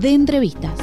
[0.00, 0.79] de entrevistas.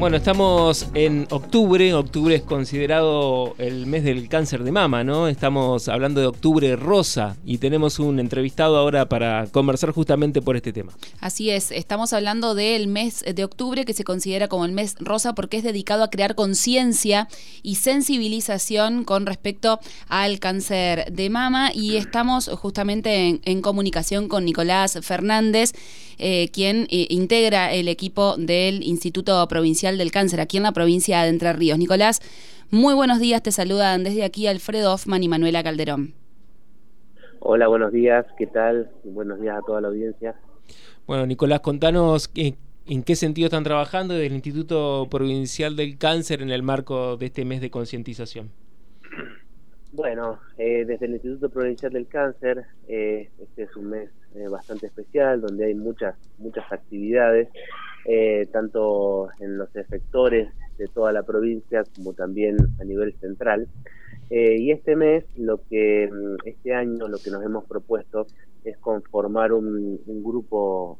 [0.00, 1.92] Bueno, estamos en octubre.
[1.92, 5.28] Octubre es considerado el mes del cáncer de mama, ¿no?
[5.28, 10.72] Estamos hablando de octubre rosa y tenemos un entrevistado ahora para conversar justamente por este
[10.72, 10.94] tema.
[11.20, 15.34] Así es, estamos hablando del mes de octubre que se considera como el mes rosa
[15.34, 17.28] porque es dedicado a crear conciencia
[17.62, 24.98] y sensibilización con respecto al cáncer de mama y estamos justamente en, comunicación con Nicolás
[25.02, 25.74] Fernández,
[26.20, 31.22] eh, quien eh, integra el equipo del Instituto Provincial del Cáncer aquí en la provincia
[31.22, 31.78] de Entre Ríos.
[31.78, 32.20] Nicolás,
[32.70, 36.14] muy buenos días, te saludan desde aquí Alfredo Hoffman y Manuela Calderón.
[37.40, 38.90] Hola, buenos días, ¿qué tal?
[39.02, 40.34] Buenos días a toda la audiencia.
[41.06, 46.50] Bueno, Nicolás, contanos en qué sentido están trabajando desde el Instituto Provincial del Cáncer en
[46.50, 48.50] el marco de este mes de concientización.
[49.92, 54.86] Bueno, eh, desde el Instituto Provincial del Cáncer, eh, este es un mes eh, bastante
[54.86, 57.48] especial donde hay muchas muchas actividades,
[58.52, 63.68] tanto en los efectores de toda la provincia como también a nivel central.
[64.30, 68.26] y este mes, lo que mm, este año, lo que nos hemos propuesto
[68.64, 70.98] es conformar un, un grupo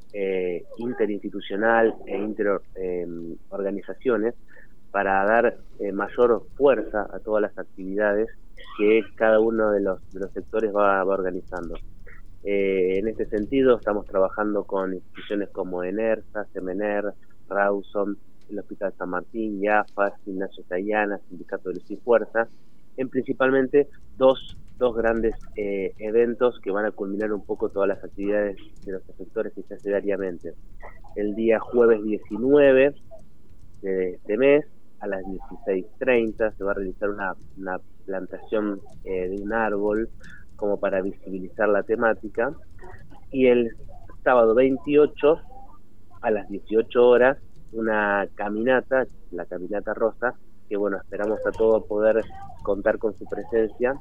[0.78, 4.34] interinstitucional e interorganizaciones
[4.90, 5.56] para dar
[5.92, 8.28] mayor fuerza a todas las actividades
[8.76, 11.76] que cada uno de los, de los sectores va, organizando.
[12.42, 17.12] Eh, en este sentido, estamos trabajando con instituciones como ENERSA, SEMENER,
[17.48, 18.16] Rawson,
[18.50, 22.48] el Hospital San Martín, IAFA, Gimnasio Sayana, Sindicato de Luz y Fuerza,
[22.96, 28.02] en principalmente dos, dos grandes eh, eventos que van a culminar un poco todas las
[28.02, 30.54] actividades de los sectores que se hace diariamente.
[31.16, 32.94] El día jueves 19
[33.82, 34.66] de este mes,
[35.00, 37.80] a las 16.30, se va a realizar una, una
[38.10, 40.08] plantación eh, de un árbol
[40.56, 42.52] como para visibilizar la temática.
[43.30, 43.70] Y el
[44.24, 45.40] sábado 28
[46.22, 47.38] a las 18 horas
[47.72, 50.34] una caminata, la caminata rosa,
[50.68, 52.24] que bueno, esperamos a todos poder
[52.64, 53.94] contar con su presencia,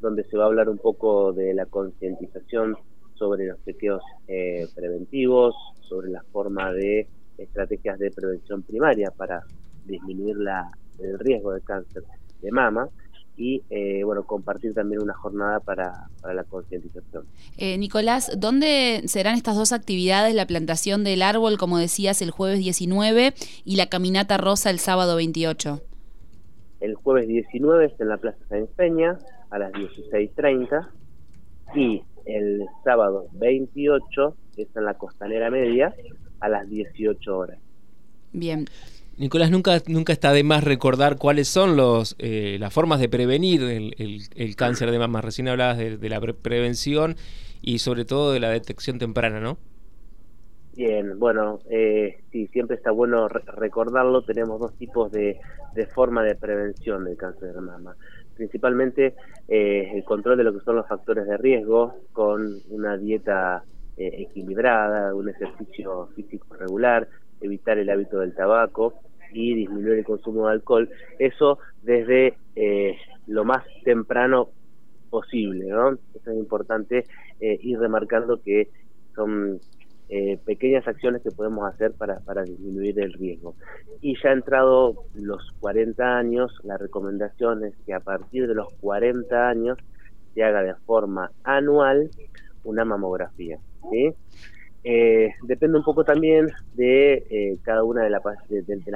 [0.00, 2.76] donde se va a hablar un poco de la concientización
[3.14, 9.42] sobre los chequeos eh, preventivos, sobre la forma de estrategias de prevención primaria para
[9.84, 10.70] disminuir la,
[11.00, 12.04] el riesgo de cáncer
[12.40, 12.88] de mama
[13.36, 17.24] y eh, bueno compartir también una jornada para, la concientización.
[17.58, 20.34] Eh, Nicolás, ¿dónde serán estas dos actividades?
[20.34, 25.16] La plantación del árbol, como decías, el jueves 19 y la caminata rosa el sábado
[25.16, 25.80] 28.
[26.80, 29.18] El jueves 19 es en la Plaza San Peña
[29.50, 30.88] a las 16.30
[31.74, 35.94] y el sábado 28 es en la Costanera Media
[36.40, 37.58] a las 18 horas.
[38.32, 38.66] Bien.
[39.18, 43.62] Nicolás, nunca, nunca está de más recordar cuáles son los, eh, las formas de prevenir
[43.62, 45.22] el, cáncer de mama.
[45.22, 47.16] Recién hablabas de, la prevención
[47.62, 49.56] y sobre todo de la detección temprana, ¿no?
[50.76, 54.20] Bien, bueno, eh, sí, siempre está bueno recordarlo.
[54.20, 55.40] Tenemos dos tipos de,
[55.74, 57.96] de forma de prevención del cáncer de mama.
[58.34, 59.14] Principalmente
[59.48, 63.64] eh, el control de lo que son los factores de riesgo con una dieta
[63.96, 67.08] eh, equilibrada, un ejercicio físico regular,
[67.40, 68.94] evitar el hábito del tabaco
[69.36, 70.88] y disminuir el consumo de alcohol.
[71.18, 74.48] Eso desde eh, lo más temprano
[75.10, 75.92] posible, ¿no?
[76.14, 77.04] Eso es importante
[77.40, 78.70] eh, ir remarcando que
[79.14, 79.60] son
[80.08, 83.54] eh, pequeñas acciones que podemos hacer para, para disminuir el riesgo.
[84.00, 89.48] Y ya entrado los 40 años, la recomendación es que a partir de los 40
[89.48, 89.78] años
[90.34, 92.10] se haga de forma anual
[92.64, 93.58] una mamografía.
[93.90, 94.14] ¿sí?
[94.88, 98.22] Eh, depende un poco también de eh, cada una de, las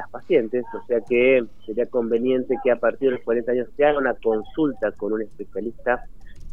[0.09, 3.99] pacientes, o sea que sería conveniente que a partir de los 40 años se haga
[3.99, 6.05] una consulta con un especialista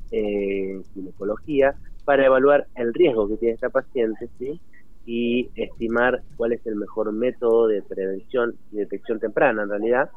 [0.09, 4.59] eh, en ginecología para evaluar el riesgo que tiene esta paciente ¿sí?
[5.05, 10.09] y estimar cuál es el mejor método de prevención y detección temprana en realidad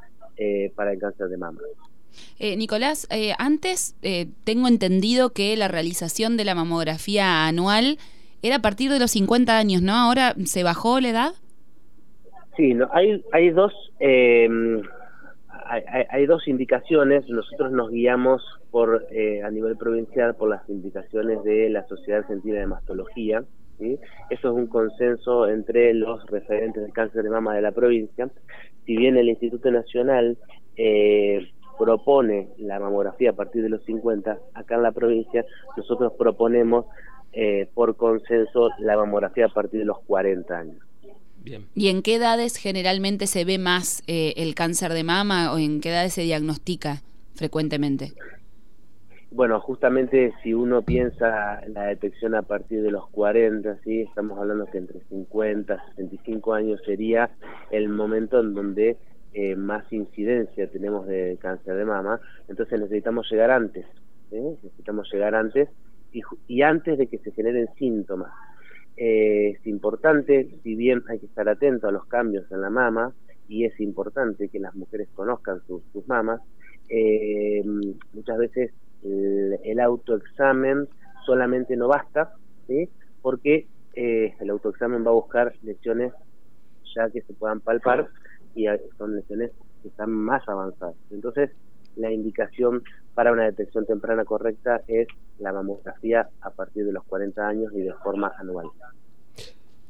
[0.74, 1.60] para el cáncer de mama.
[2.40, 3.94] Nicolás, antes
[4.44, 7.98] tengo entendido que la realización de la mamografía anual
[8.42, 9.92] era a partir de los 50 años, ¿no?
[9.92, 11.32] Ahora se bajó la edad.
[12.56, 14.82] Sí, no, hay, hay dos em,
[16.10, 17.28] hay, dos indicaciones.
[17.28, 22.58] Nosotros nos guiamos por eh, a nivel provincial por las indicaciones de la Sociedad Argentina
[22.58, 23.44] de Mastología.
[23.78, 23.98] ¿sí?
[24.30, 28.28] Eso es un consenso entre los referentes del cáncer de mama de la provincia.
[28.84, 30.38] Si bien el Instituto Nacional
[30.76, 31.48] eh,
[31.78, 35.44] propone la mamografía a partir de los 50, acá en la provincia
[35.76, 36.86] nosotros proponemos
[37.32, 40.76] eh, por consenso la mamografía a partir de los 40 años.
[41.42, 41.66] Bien.
[41.74, 45.80] ¿Y en qué edades generalmente se ve más eh, el cáncer de mama o en
[45.80, 47.02] qué edades se diagnostica
[47.34, 48.12] frecuentemente?
[49.32, 54.00] Bueno, justamente si uno piensa la detección a partir de los 40, ¿sí?
[54.00, 57.30] estamos hablando que entre 50 y 65 años sería
[57.70, 58.96] el momento en donde
[59.32, 63.86] eh, más incidencia tenemos de cáncer de mama, entonces necesitamos llegar antes,
[64.32, 65.68] necesitamos llegar antes
[66.12, 68.32] y, antes de que se generen síntomas.
[68.96, 73.12] Eh, es importante, si bien hay que estar atento a los cambios en la mama,
[73.48, 76.40] y es importante que las mujeres conozcan sus, sus mamas,
[76.88, 77.62] eh,
[78.12, 78.72] muchas veces
[79.02, 80.88] el, autoexamen
[81.24, 82.34] solamente no basta,
[83.22, 86.12] porque eh, el autoexamen va a buscar lesiones
[86.94, 88.08] ya que se puedan palpar
[88.54, 88.66] y
[88.98, 89.52] son lesiones
[89.82, 90.96] que están más avanzadas.
[91.10, 91.50] Entonces,
[91.96, 92.82] la indicación
[93.14, 95.08] para una detección temprana correcta es
[95.38, 98.68] la mamografía a partir de los 40 años y de forma anual.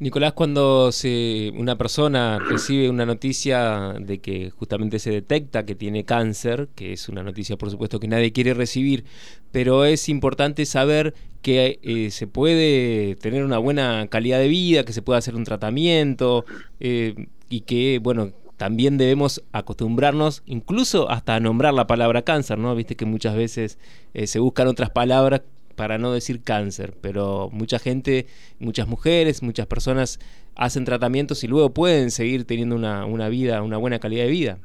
[0.01, 6.05] Nicolás, cuando se, una persona recibe una noticia de que justamente se detecta que tiene
[6.05, 9.05] cáncer, que es una noticia por supuesto que nadie quiere recibir,
[9.53, 11.13] pero es importante saber
[11.43, 15.45] que eh, se puede tener una buena calidad de vida, que se puede hacer un
[15.45, 16.47] tratamiento
[16.81, 22.75] eh, y que, bueno, también debemos acostumbrarnos incluso hasta a nombrar la palabra cáncer, ¿no?
[22.75, 23.79] Viste que muchas veces
[24.13, 25.41] eh, se buscan otras palabras
[25.77, 28.27] para no decir cáncer, pero mucha gente,
[28.59, 30.19] muchas mujeres, muchas personas
[30.57, 34.59] hacen tratamientos y luego pueden seguir teniendo una, una vida, una buena calidad de vida.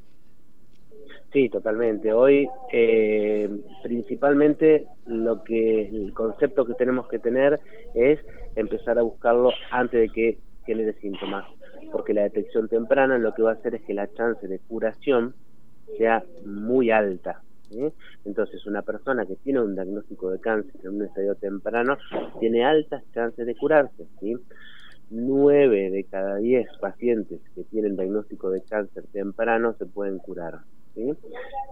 [1.31, 2.11] Sí, totalmente.
[2.11, 3.49] Hoy, eh,
[3.81, 7.61] principalmente, lo que el concepto que tenemos que tener
[7.93, 8.19] es
[8.57, 11.45] empezar a buscarlo antes de que genere síntomas,
[11.91, 15.33] porque la detección temprana lo que va a hacer es que la chance de curación
[15.97, 17.41] sea muy alta.
[18.23, 21.97] Entonces, una persona que tiene un diagnóstico de cáncer en un estadio temprano
[22.39, 24.05] tiene altas chances de curarse.
[24.19, 24.35] ¿sí?
[25.09, 30.59] 9 de cada 10 pacientes que tienen diagnóstico de cáncer temprano se pueden curar.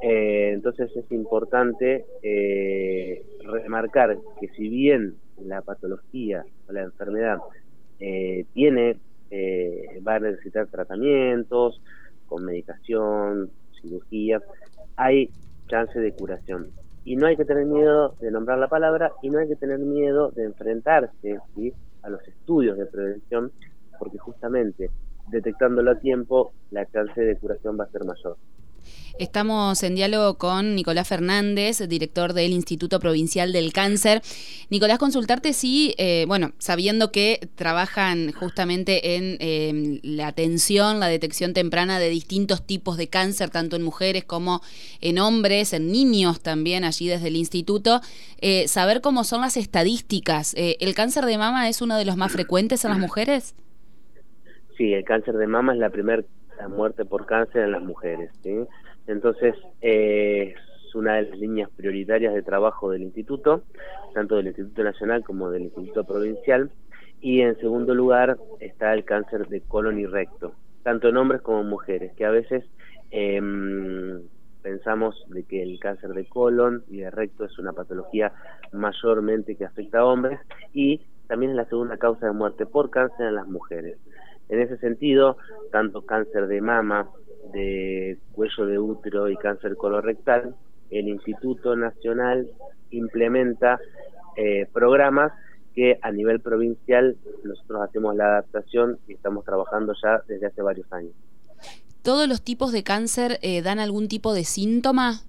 [0.02, 7.38] Eh, entonces, es importante eh, remarcar que si bien la patología o la enfermedad
[8.00, 8.98] eh, tiene,
[10.08, 11.82] va a necesitar tratamientos
[12.28, 13.52] con medicación,
[13.82, 14.42] cirugía,
[14.96, 15.30] hay
[15.68, 16.72] chance de curación.
[17.06, 19.80] Y no hay que tener miedo de nombrar la palabra y no hay que tener
[19.80, 21.38] miedo de enfrentarse
[22.02, 23.52] a los estudios de prevención,
[24.00, 24.90] porque justamente
[25.30, 28.38] detectándolo a tiempo, la chance de curación va a ser mayor.
[29.20, 34.24] Estamos en diálogo con Nicolás Fernández, director del Instituto Provincial del Cáncer.
[34.72, 41.54] Nicolás, consultarte si, eh, bueno, sabiendo que trabajan justamente en em, la atención, la detección
[41.54, 44.62] temprana de distintos tipos de cáncer, tanto en mujeres como
[45.00, 48.02] en hombres, en niños también, allí desde el instituto,
[48.42, 50.56] eh, saber cómo son las estadísticas.
[50.56, 53.54] Eh, ¿El cáncer de mama es uno de los más frecuentes en las mujeres?
[54.76, 56.24] Sí, el cáncer de mama es la primera
[56.70, 58.32] muerte por cáncer en las mujeres.
[58.42, 58.66] ¿sí?
[59.08, 60.54] Entonces, eh,
[60.88, 63.64] es una de las líneas prioritarias de trabajo del instituto,
[64.14, 66.72] tanto del Instituto Nacional como del Instituto Provincial.
[67.22, 70.54] Y en segundo lugar está el cáncer de colon y recto,
[70.84, 72.66] tanto en hombres como en mujeres, que a veces
[73.12, 74.22] em,
[74.62, 78.34] pensamos de que el cáncer de colon y de recto es una patología
[78.72, 80.40] mayormente que afecta a hombres
[80.74, 83.98] y también es la segunda causa de muerte por cáncer en las mujeres.
[84.50, 85.38] En ese sentido,
[85.72, 87.10] tanto cáncer de mama
[87.52, 90.56] de cuello de útero y cáncer colorectal,
[90.90, 92.50] el Instituto Nacional
[92.92, 93.80] implementa
[94.38, 95.34] eh, programas
[95.74, 100.92] que a nivel provincial nosotros hacemos la adaptación y estamos trabajando ya desde hace varios
[100.94, 101.14] años.
[102.04, 105.22] ¿Todos los tipos de cáncer eh, dan algún tipo de síntoma?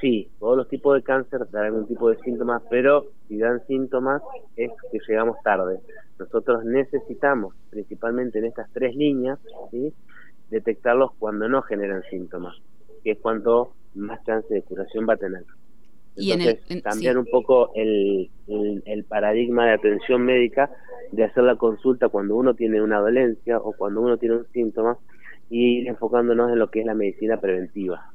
[0.00, 4.22] Sí, todos los tipos de cáncer dan algún tipo de síntomas, pero si dan síntomas
[4.56, 5.80] es que llegamos tarde.
[6.18, 9.38] Nosotros necesitamos, principalmente en estas tres líneas,
[9.70, 9.92] ¿sí?
[10.50, 12.56] detectarlos cuando no generan síntomas,
[13.04, 15.44] que es cuanto más chance de curación va a tener.
[16.16, 20.68] Entonces, y cambiar un poco el, el, paradigma de atención médica
[21.12, 24.98] de hacer la consulta cuando uno tiene una dolencia o cuando uno tiene un síntoma
[25.48, 28.12] y ir enfocándonos en lo que es la medicina preventiva.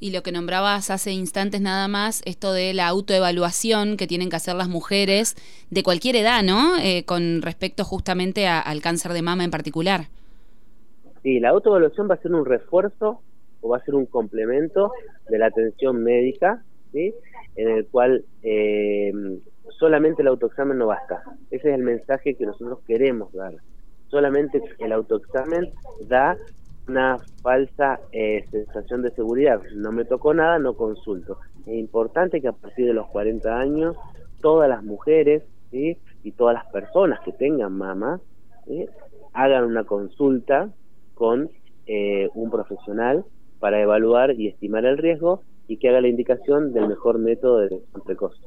[0.00, 4.36] Y lo que nombrabas hace instantes nada más, esto de la autoevaluación que tienen que
[4.36, 5.36] hacer las mujeres
[5.70, 6.76] de cualquier edad, ¿no?
[6.78, 10.06] Eh, con respecto justamente al cáncer de mama en particular.
[11.22, 13.20] Sí, la autoevaluación va a ser un refuerzo
[13.60, 14.92] o va a ser un complemento
[15.28, 16.62] de la atención médica,
[16.92, 17.12] ¿sí?
[17.56, 19.12] en el cual eh,
[19.78, 21.22] solamente el autoexamen no basta.
[21.50, 23.54] Ese es el mensaje que nosotros queremos dar.
[24.08, 25.70] Solamente el autoexamen
[26.08, 26.36] da
[26.88, 29.60] una falsa eh, sensación de seguridad.
[29.74, 31.38] No me tocó nada, no consulto.
[31.66, 33.96] Es importante que a partir de los 40 años
[34.40, 35.96] todas las mujeres y
[36.32, 38.20] todas las personas que tengan mamá
[39.32, 40.70] hagan una consulta
[41.14, 41.50] con
[41.86, 43.24] eh, un profesional
[43.58, 47.68] para evaluar y estimar el riesgo y que haga la indicación del mejor método de
[47.68, 48.40] detección precoz.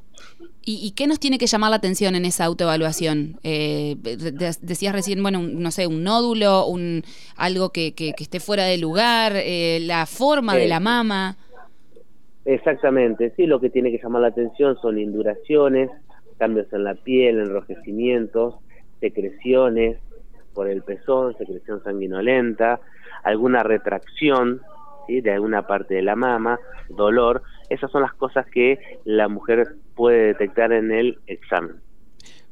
[0.65, 3.39] ¿Y, qué nos tiene que llamar la atención en esa autoevaluación?
[3.44, 3.96] Eh,
[4.62, 7.03] decías recién, bueno, no sé, un nódulo, un
[7.38, 11.38] algo que, que, esté fuera de lugar, eh, la forma de la mama.
[12.44, 15.89] Exactamente, sí, lo que tiene que llamar la atención son induraciones,
[16.38, 18.56] cambios en la piel, enrojecimientos,
[19.00, 19.98] secreciones
[20.53, 22.82] por el pezón, secreción sanguinolenta,
[23.24, 24.62] alguna retracción
[25.07, 30.27] de alguna parte de la mama, dolor, esas son las cosas que la mujer puede
[30.27, 31.77] detectar en el examen.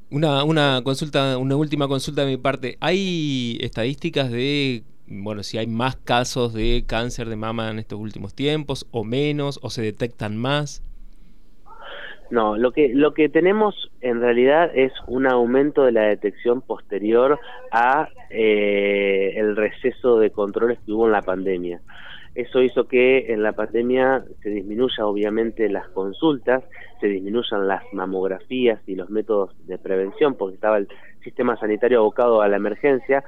[0.09, 2.77] Una, una consulta, una última consulta de mi parte.
[2.81, 8.35] ¿Hay estadísticas de, bueno, si hay más casos de cáncer de mama en estos últimos
[8.35, 10.83] tiempos, o menos, o se detectan más?
[12.31, 17.37] No, lo que lo que tenemos en realidad es un aumento de la detección posterior
[17.73, 21.81] a eh, el receso de controles que hubo en la pandemia.
[22.33, 26.63] Eso hizo que en la pandemia se disminuya obviamente las consultas,
[27.01, 30.87] se disminuyan las mamografías y los métodos de prevención, porque estaba el
[31.23, 33.23] sistema sanitario abocado a la emergencia,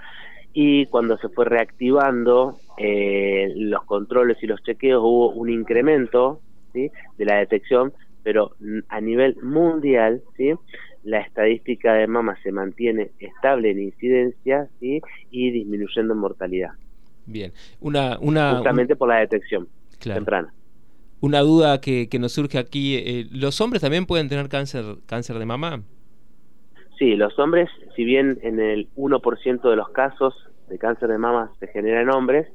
[0.54, 6.40] y cuando se fue reactivando eh, los controles y los chequeos hubo un incremento
[6.72, 6.92] ¿sí?
[7.18, 7.92] de la detección,
[8.22, 8.52] pero
[8.88, 10.54] a nivel mundial, ¿sí?
[11.04, 15.02] la estadística de mama se mantiene estable en incidencia ¿sí?
[15.32, 16.72] y disminuyendo en mortalidad.
[17.26, 19.68] Bien, una, una justamente por la detección
[20.00, 20.54] temprana.
[21.22, 25.40] Una duda que, que nos surge aquí, eh, ¿los hombres también pueden tener cáncer, cáncer
[25.40, 25.84] de mama?
[27.00, 30.34] Sí, los hombres, si bien en el 1% de los casos
[30.70, 32.48] de cáncer de mama se genera en hombres,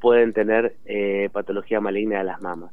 [0.00, 2.72] pueden tener eh, patología maligna de las mamas.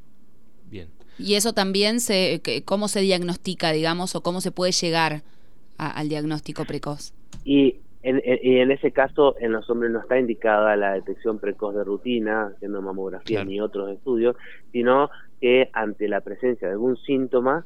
[0.69, 0.89] Bien.
[1.19, 5.21] ¿Y eso también, se, cómo se diagnostica, digamos, o cómo se puede llegar
[5.77, 7.13] al diagnóstico precoz?
[7.45, 11.73] Y en, y en ese caso, en los hombres no está indicada la detección precoz
[11.73, 14.35] de rutina, haciendo mamografía ni otros estudios,
[14.71, 17.65] sino que ante la presencia de algún síntoma,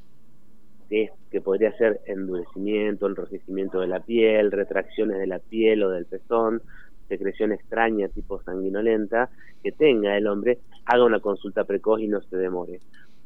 [0.89, 6.05] que, que podría ser endurecimiento, enrojecimiento de la piel, retracciones de la piel o del
[6.05, 6.61] pezón,
[7.07, 9.29] secreción extraña tipo sanguinolenta,
[9.63, 12.79] que tenga el hombre, haga una consulta precoz y no se demore.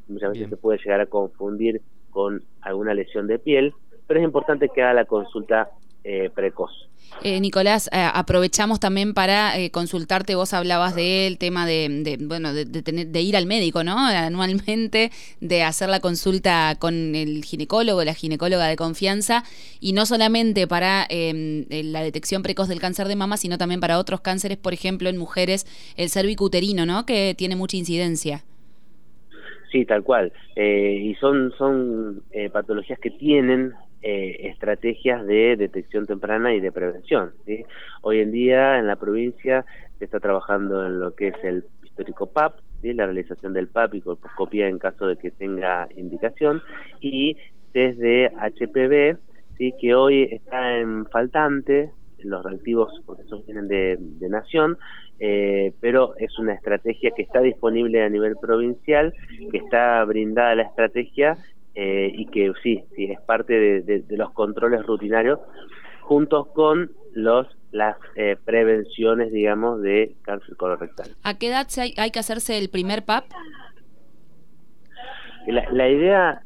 [0.08, 3.74] Muchas veces se puede llegar a confundir con alguna lesión de piel,
[4.06, 5.70] pero es importante que haga la consulta
[6.04, 6.70] eh, precoz.
[7.22, 10.34] Eh, Nicolás, eh, aprovechamos también para consultarte.
[10.34, 13.96] Vos hablabas del tema de, bueno, de, de, ir al médico, ¿no?
[14.08, 19.44] Anualmente, de hacer la consulta con el ginecólogo, la ginecóloga de confianza,
[19.78, 23.98] y no solamente para em, la detección precoz del cáncer de mama, sino también para
[23.98, 25.66] otros cánceres, por ejemplo, en mujeres,
[25.96, 27.06] el cervicuterino, ¿no?
[27.06, 28.42] Que tiene mucha incidencia.
[29.70, 30.32] Sí, tal cual.
[30.56, 37.32] y son, son patologías que tienen eh, estrategias de detección temprana y de prevención.
[38.02, 39.64] Hoy en día en la provincia
[39.98, 44.00] se está trabajando en lo que es el histórico PAP, la realización del PAP y
[44.00, 46.62] colposcopía en caso de que tenga indicación,
[47.00, 47.36] y
[47.72, 49.18] desde HPV,
[49.56, 49.72] ¿sí?
[49.80, 54.78] que hoy está en faltante, los reactivos, porque esos vienen de, nación,
[55.18, 59.12] eh, pero es una estrategia que está disponible a nivel provincial,
[59.50, 61.36] que está brindada la estrategia
[61.74, 65.38] eh, y que sí, sí, es parte de, los controles rutinarios
[66.00, 71.16] juntos con los las eh, prevenciones, digamos, de cáncer colorectal.
[71.22, 73.24] ¿A qué edad hay, hay que hacerse el primer PAP?
[75.46, 76.42] La, la idea...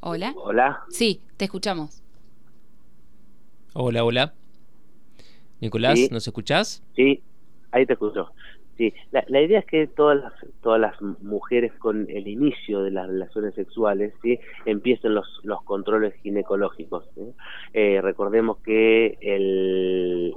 [0.00, 0.32] Hola.
[0.36, 0.82] Hola.
[0.88, 2.02] Sí, te escuchamos.
[3.74, 4.32] Hola, hola.
[5.60, 6.82] Nicolás, ¿nos escuchás?
[6.96, 7.22] Sí,
[7.72, 8.30] ahí te escucho.
[8.78, 10.32] Sí, la, la, idea es que todas las,
[10.62, 14.38] todas las mujeres con el inicio de las relaciones sexuales ¿sí?
[14.66, 17.04] empiecen los, los controles ginecológicos.
[17.74, 20.32] Eh, recordemos que el,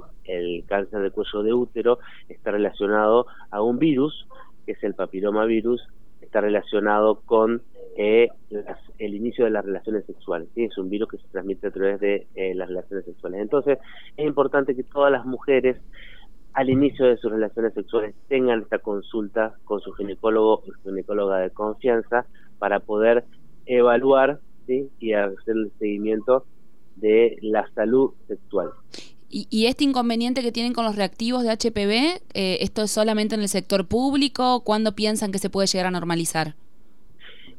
[0.66, 4.26] cáncer de cuello de útero está relacionado a un virus,
[4.66, 5.80] que es el papilomavirus,
[6.20, 7.62] está relacionado con
[7.96, 8.28] eh,
[8.98, 10.48] el inicio de las relaciones sexuales.
[10.56, 10.64] ¿sí?
[10.64, 13.40] Es un virus que se transmite a través de eh, las relaciones sexuales.
[13.40, 13.78] Entonces,
[14.16, 15.76] es importante que todas las mujeres
[16.54, 21.50] al inicio de sus relaciones sexuales tengan esta consulta con su ginecólogo o ginecóloga de
[21.50, 22.26] confianza
[22.58, 23.24] para poder
[23.66, 26.44] evaluar y hacer el seguimiento
[26.96, 28.70] de la salud sexual.
[29.34, 33.40] ¿Y, este inconveniente que tienen con los reactivos de HPV, eh, esto es solamente en
[33.40, 34.62] el sector público?
[34.62, 36.54] ¿Cuándo piensan que se puede llegar a normalizar?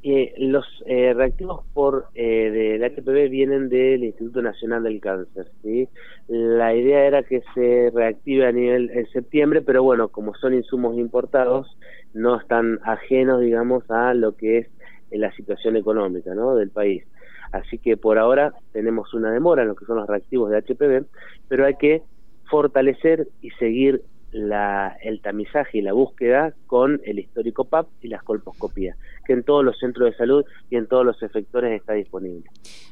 [0.06, 5.48] Eh, los eh, reactivos por eh, del HPV vienen del Instituto Nacional del Cáncer.
[5.62, 5.88] ¿sí?
[6.28, 10.98] La idea era que se reactive a nivel en septiembre, pero bueno, como son insumos
[10.98, 11.78] importados,
[12.14, 14.68] no están ajenos, digamos, a lo que es
[15.12, 16.56] eh, la situación económica ¿no?
[16.56, 17.06] del país.
[17.54, 21.06] Así que por ahora tenemos una demora en lo que son los reactivos de HPV,
[21.48, 22.02] pero hay que
[22.50, 24.02] fortalecer y seguir
[24.34, 29.64] el tamizaje y la búsqueda con el histórico PAP y las colposcopías, que en todos
[29.64, 32.50] los centros de salud y en todos los efectores está disponible.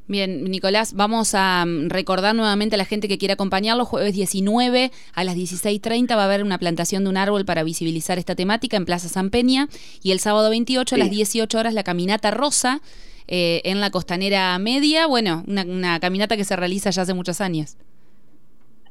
[0.07, 3.85] Bien, Nicolás, vamos a mm, recordar nuevamente a la gente que quiera acompañarlo.
[3.85, 8.19] Jueves 19 a las 16.30 va a haber una plantación de un árbol para visibilizar
[8.19, 9.67] esta temática en Plaza San Peña
[10.03, 12.81] y el sábado 28 a las 18 horas la caminata rosa
[13.27, 15.07] eh, en la costanera media.
[15.07, 17.77] Bueno, una caminata que se realiza ya hace muchos años.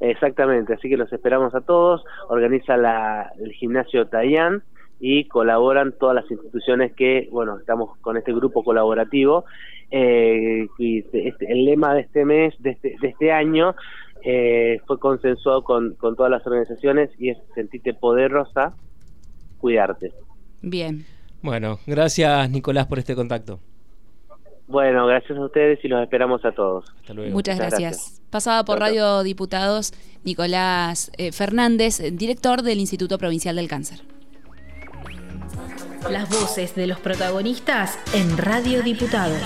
[0.01, 2.03] Exactamente, así que los esperamos a todos.
[2.27, 4.63] Organiza la, el gimnasio Tayán
[4.99, 9.45] y colaboran todas las instituciones que, bueno, estamos con este grupo colaborativo.
[9.91, 13.75] Eh, y este, el lema de este mes, de este, de este año,
[14.23, 18.73] eh, fue consensuado con, con todas las organizaciones y es sentirte poderosa,
[19.59, 20.11] cuidarte.
[20.61, 21.05] Bien.
[21.41, 23.59] Bueno, gracias Nicolás por este contacto.
[24.67, 26.85] Bueno, gracias a ustedes y los esperamos a todos.
[27.01, 27.33] Hasta luego.
[27.33, 28.20] Muchas, gracias.
[28.31, 29.91] Pasada por Radio Diputados,
[30.23, 34.01] Nicolás eh, Fernández, director del Instituto Provincial del Cáncer.
[36.09, 39.43] Las voces de los protagonistas en Radio Diputados.